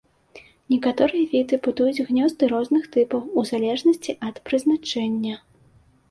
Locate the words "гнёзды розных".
2.07-2.87